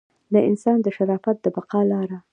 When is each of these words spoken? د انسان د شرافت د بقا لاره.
د 0.33 0.35
انسان 0.49 0.77
د 0.81 0.87
شرافت 0.95 1.37
د 1.41 1.45
بقا 1.55 1.81
لاره. 1.91 2.17